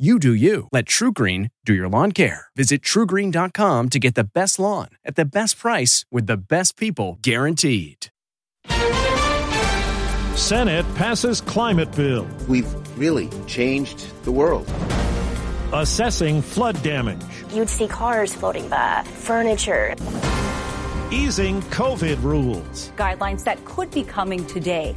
[0.00, 0.66] You do you.
[0.72, 2.46] Let TruGreen do your lawn care.
[2.56, 7.18] Visit trugreen.com to get the best lawn at the best price with the best people
[7.20, 8.06] guaranteed.
[10.36, 12.26] Senate passes climate bill.
[12.48, 14.72] We've really changed the world.
[15.74, 17.20] Assessing flood damage.
[17.52, 19.96] You'd see cars floating by, furniture.
[21.12, 22.90] Easing COVID rules.
[22.96, 24.94] Guidelines that could be coming today.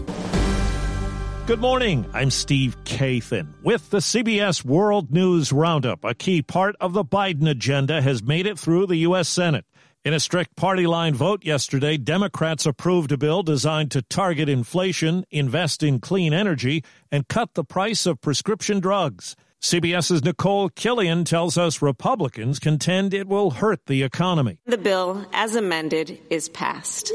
[1.45, 2.09] Good morning.
[2.13, 6.05] I'm Steve Kathan with the CBS World News Roundup.
[6.05, 9.27] A key part of the Biden agenda has made it through the U.S.
[9.27, 9.66] Senate.
[10.05, 15.25] In a strict party line vote yesterday, Democrats approved a bill designed to target inflation,
[15.31, 19.36] invest in clean energy, and cut the price of prescription drugs.
[19.61, 24.59] CBS's Nicole Killion tells us Republicans contend it will hurt the economy.
[24.66, 27.11] The bill, as amended, is passed.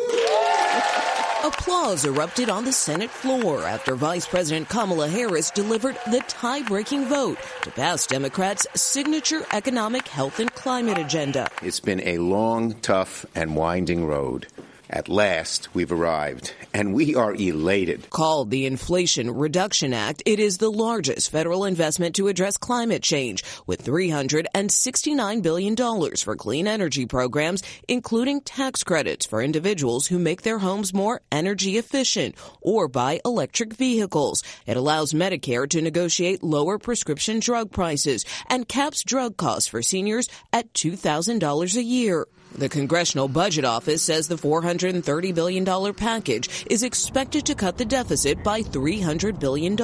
[1.45, 7.07] Applause erupted on the Senate floor after Vice President Kamala Harris delivered the tie breaking
[7.07, 11.49] vote to pass Democrats' signature economic, health, and climate agenda.
[11.63, 14.49] It's been a long, tough, and winding road.
[14.91, 18.09] At last, we've arrived, and we are elated.
[18.09, 23.45] Called the Inflation Reduction Act, it is the largest federal investment to address climate change,
[23.67, 25.77] with $369 billion
[26.17, 31.77] for clean energy programs, including tax credits for individuals who make their homes more energy
[31.77, 34.43] efficient or buy electric vehicles.
[34.65, 40.31] It allows Medicare to negotiate lower prescription drug prices and caps drug costs for seniors
[40.51, 42.27] at $2,000 a year.
[42.53, 48.43] The Congressional Budget Office says the $430 billion package is expected to cut the deficit
[48.43, 49.75] by $300 billion.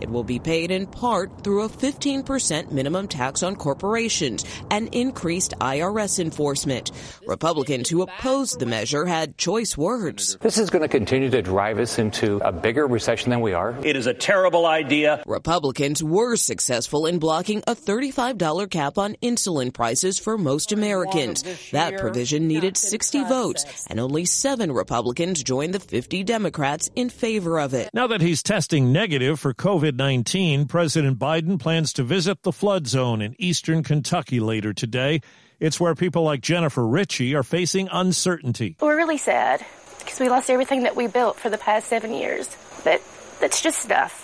[0.00, 5.54] It will be paid in part through a 15% minimum tax on corporations and increased
[5.60, 6.90] IRS enforcement.
[7.26, 10.36] Republicans who opposed the measure had choice words.
[10.40, 13.76] This is going to continue to drive us into a bigger recession than we are.
[13.84, 15.22] It is a terrible idea.
[15.26, 21.44] Republicans were successful in blocking a $35 cap on insulin prices for most Americans.
[21.74, 27.58] That provision needed 60 votes, and only seven Republicans joined the 50 Democrats in favor
[27.58, 27.90] of it.
[27.92, 32.86] Now that he's testing negative for COVID 19, President Biden plans to visit the flood
[32.86, 35.20] zone in eastern Kentucky later today.
[35.60, 38.76] It's where people like Jennifer Ritchie are facing uncertainty.
[38.80, 39.64] We're really sad
[39.98, 42.48] because we lost everything that we built for the past seven years.
[42.84, 43.02] But
[43.40, 44.23] that's just stuff.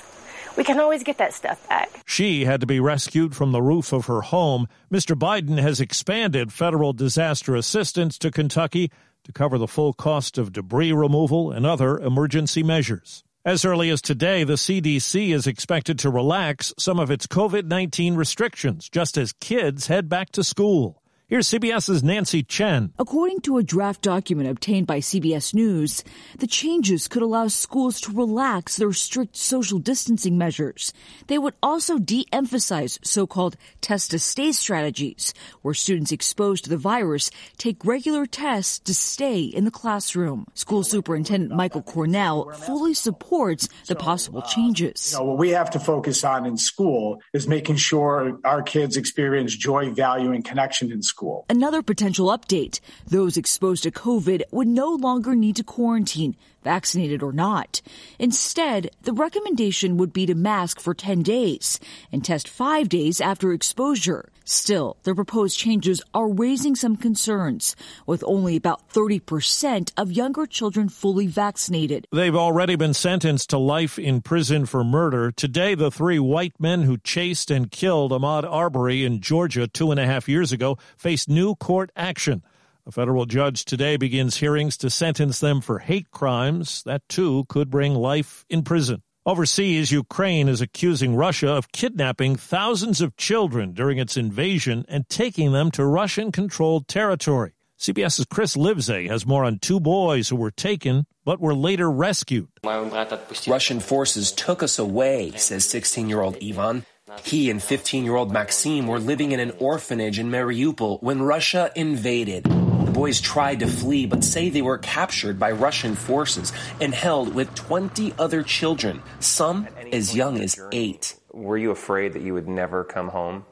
[0.60, 2.02] We can always get that stuff back.
[2.04, 4.68] She had to be rescued from the roof of her home.
[4.92, 5.18] Mr.
[5.18, 8.90] Biden has expanded federal disaster assistance to Kentucky
[9.24, 13.24] to cover the full cost of debris removal and other emergency measures.
[13.42, 18.14] As early as today, the CDC is expected to relax some of its COVID 19
[18.14, 20.99] restrictions just as kids head back to school.
[21.30, 22.92] Here's CBS's Nancy Chen.
[22.98, 26.02] According to a draft document obtained by CBS News,
[26.40, 30.92] the changes could allow schools to relax their strict social distancing measures.
[31.28, 35.32] They would also de-emphasize so-called test to stay strategies,
[35.62, 40.46] where students exposed to the virus take regular tests to stay in the classroom.
[40.54, 45.12] School Superintendent Michael Cornell fully supports the possible changes.
[45.12, 48.96] You know, what we have to focus on in school is making sure our kids
[48.96, 51.19] experience joy, value, and connection in school.
[51.50, 52.80] Another potential update.
[53.06, 57.80] Those exposed to COVID would no longer need to quarantine, vaccinated or not.
[58.18, 61.80] Instead, the recommendation would be to mask for 10 days
[62.12, 64.30] and test five days after exposure.
[64.44, 70.88] Still, the proposed changes are raising some concerns, with only about 30% of younger children
[70.88, 72.08] fully vaccinated.
[72.10, 75.30] They've already been sentenced to life in prison for murder.
[75.30, 80.00] Today, the three white men who chased and killed Ahmaud Arbery in Georgia two and
[80.00, 82.42] a half years ago face new court action.
[82.90, 86.82] A federal judge today begins hearings to sentence them for hate crimes.
[86.82, 89.04] That too could bring life in prison.
[89.24, 95.52] Overseas, Ukraine is accusing Russia of kidnapping thousands of children during its invasion and taking
[95.52, 97.52] them to Russian controlled territory.
[97.78, 102.48] CBS's Chris Livesay has more on two boys who were taken but were later rescued.
[102.64, 106.84] Russian forces took us away, says 16 year old Ivan.
[107.22, 111.70] He and 15 year old Maxim were living in an orphanage in Mariupol when Russia
[111.76, 112.48] invaded.
[112.90, 117.32] The boys tried to flee, but say they were captured by Russian forces and held
[117.36, 121.14] with 20 other children, some as young as eight.
[121.32, 123.44] Were you afraid that you would never come home?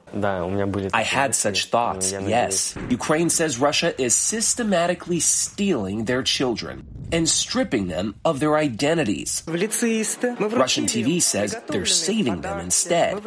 [0.93, 2.75] I had such thoughts, yes.
[2.91, 9.43] Ukraine says Russia is systematically stealing their children and stripping them of their identities.
[9.47, 13.23] Russian TV says they're saving them instead.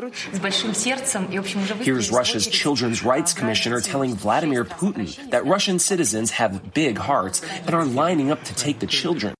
[1.81, 7.74] Here's Russia's Children's Rights Commissioner telling Vladimir Putin that Russian citizens have big hearts and
[7.74, 9.33] are lining up to take the children.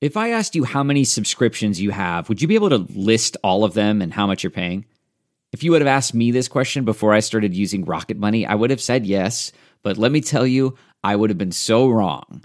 [0.00, 3.36] If I asked you how many subscriptions you have, would you be able to list
[3.42, 4.84] all of them and how much you're paying?
[5.52, 8.54] If you would have asked me this question before I started using Rocket Money, I
[8.54, 9.50] would have said yes.
[9.82, 12.44] But let me tell you, I would have been so wrong.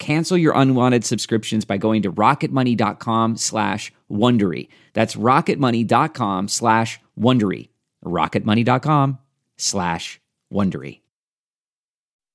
[0.00, 4.68] Cancel your unwanted subscriptions by going to rocketmoney.com slash Wondery.
[4.94, 7.68] That's rocketmoney.com slash Wondery.
[8.04, 9.18] rocketmoney.com
[9.58, 10.20] slash
[10.52, 11.02] Wondery.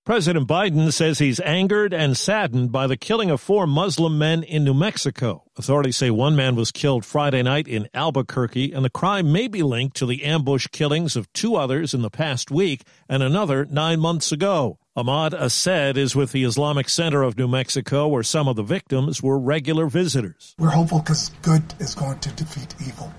[0.06, 4.64] President Biden says he's angered and saddened by the killing of four Muslim men in
[4.64, 5.44] New Mexico.
[5.58, 9.64] Authorities say one man was killed Friday night in Albuquerque, and the crime may be
[9.64, 14.00] linked to the ambush killings of two others in the past week and another nine
[14.00, 14.78] months ago.
[14.97, 19.21] Ahmad Assed is with the Islamic Center of New Mexico, where some of the victims
[19.21, 20.56] were regular visitors.
[20.57, 23.13] We're hopeful because good is going to defeat evil.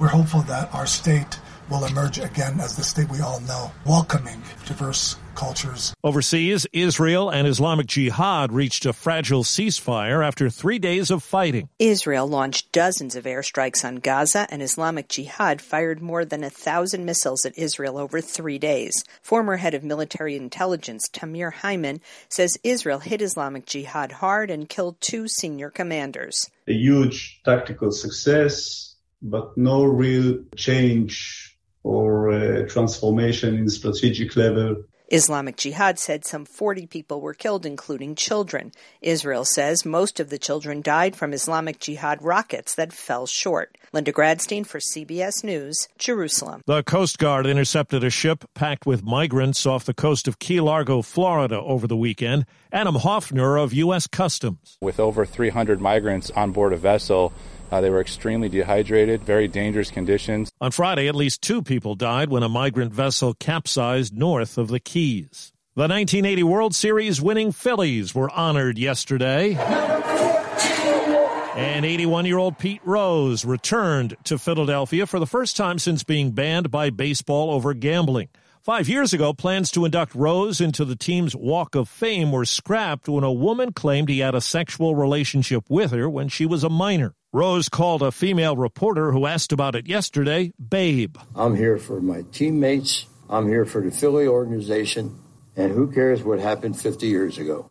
[0.00, 1.38] We're hopeful that our state
[1.70, 5.94] will emerge again as the state we all know, welcoming diverse cultures.
[6.04, 11.68] Overseas, Israel and Islamic Jihad reached a fragile ceasefire after three days of fighting.
[11.78, 17.04] Israel launched dozens of airstrikes on Gaza, and Islamic Jihad fired more than a thousand
[17.04, 18.92] missiles at Israel over three days.
[19.22, 25.00] Former head of military intelligence Tamir Hayman says Israel hit Islamic Jihad hard and killed
[25.00, 26.50] two senior commanders.
[26.68, 31.51] A huge tactical success, but no real change
[31.84, 34.84] or uh, transformation in strategic level.
[35.12, 38.72] Islamic Jihad said some 40 people were killed, including children.
[39.02, 43.76] Israel says most of the children died from Islamic Jihad rockets that fell short.
[43.92, 46.62] Linda Gradstein for CBS News, Jerusalem.
[46.64, 51.02] The Coast Guard intercepted a ship packed with migrants off the coast of Key Largo,
[51.02, 52.46] Florida over the weekend.
[52.72, 54.06] Adam Hoffner of U.S.
[54.06, 54.78] Customs.
[54.80, 57.34] With over 300 migrants on board a vessel,
[57.72, 60.52] uh, they were extremely dehydrated, very dangerous conditions.
[60.60, 64.78] On Friday, at least two people died when a migrant vessel capsized north of the
[64.78, 65.54] Keys.
[65.74, 69.54] The 1980 World Series winning Phillies were honored yesterday.
[71.54, 76.32] And 81 year old Pete Rose returned to Philadelphia for the first time since being
[76.32, 78.28] banned by baseball over gambling.
[78.60, 83.08] Five years ago, plans to induct Rose into the team's Walk of Fame were scrapped
[83.08, 86.68] when a woman claimed he had a sexual relationship with her when she was a
[86.68, 87.14] minor.
[87.34, 91.16] Rose called a female reporter who asked about it yesterday, Babe.
[91.34, 93.06] I'm here for my teammates.
[93.30, 95.18] I'm here for the Philly organization.
[95.56, 97.70] And who cares what happened 50 years ago?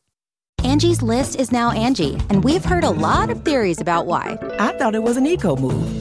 [0.63, 4.39] Angi's list is now Angie, and we've heard a lot of theories about why.
[4.58, 6.00] I thought it was an eco move.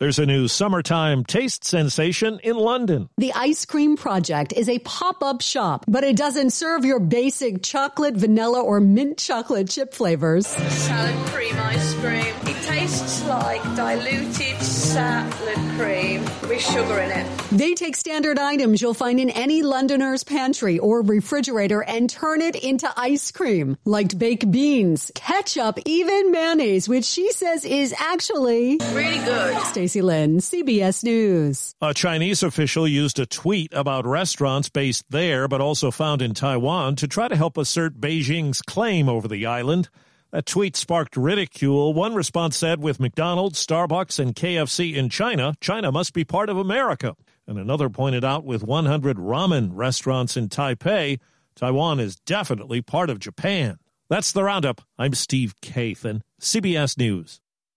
[0.00, 3.08] There's a new summertime taste sensation in London.
[3.16, 7.62] The Ice Cream Project is a pop up shop, but it doesn't serve your basic
[7.62, 10.48] chocolate, vanilla, or mint chocolate chip flavors.
[10.48, 12.34] Salad cream ice cream.
[12.42, 17.38] It tastes like diluted salad cream with sugar in it.
[17.52, 22.56] They take standard items you'll find in any Londoner's pantry or refrigerator and turn it
[22.56, 29.24] into ice cream, like baked beans, ketchup, even mayonnaise, which she says is actually really
[29.24, 29.54] good.
[29.84, 31.74] Stacy Lynn, CBS News.
[31.82, 36.96] A Chinese official used a tweet about restaurants based there but also found in Taiwan
[36.96, 39.90] to try to help assert Beijing's claim over the island.
[40.32, 41.92] That tweet sparked ridicule.
[41.92, 46.56] One response said, with McDonald's, Starbucks, and KFC in China, China must be part of
[46.56, 47.14] America.
[47.46, 51.20] And another pointed out, with 100 ramen restaurants in Taipei,
[51.56, 53.76] Taiwan is definitely part of Japan.
[54.08, 54.80] That's the Roundup.
[54.98, 57.42] I'm Steve Kathan, CBS News.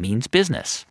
[0.00, 0.78] means business.